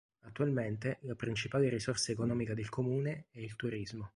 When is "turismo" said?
3.55-4.09